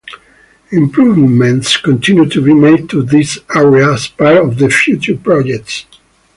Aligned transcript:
Improvements 0.71 1.77
continue 1.77 2.27
to 2.27 2.41
be 2.43 2.55
made 2.55 2.89
to 2.89 3.03
this 3.03 3.37
area 3.55 3.93
as 3.93 4.07
part 4.07 4.37
of 4.37 4.73
future 4.73 5.15
projects. 5.15 5.85